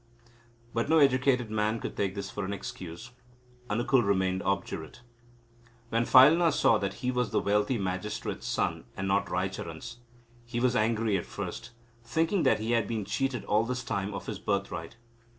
But 0.73 0.89
no 0.89 0.97
educated 0.97 1.51
man 1.51 1.79
could 1.79 1.95
take 1.95 2.15
this 2.15 2.31
for 2.31 2.43
an 2.43 2.53
excuse. 2.53 3.11
Anukul 3.69 4.03
remained 4.03 4.41
obdurate. 4.41 5.01
When 5.89 6.05
Phailna 6.05 6.51
saw 6.51 6.79
that 6.79 6.95
he 7.05 7.11
was 7.11 7.29
the 7.29 7.39
wealthy 7.39 7.77
magistrate's 7.77 8.47
son, 8.47 8.85
and 8.97 9.07
not 9.07 9.29
Raicharan's, 9.29 9.97
he 10.43 10.59
was 10.59 10.75
angry 10.75 11.17
at 11.17 11.25
first, 11.27 11.69
thinking 12.03 12.41
that 12.41 12.57
he 12.57 12.71
had 12.71 12.87
been 12.87 13.05
cheated 13.05 13.45
all 13.45 13.63
this 13.63 13.83
time 13.83 14.11
of 14.15 14.25
his 14.25 14.39
birthright. 14.39 14.95